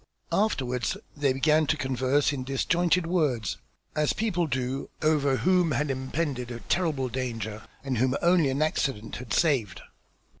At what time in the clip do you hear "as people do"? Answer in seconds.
3.95-4.89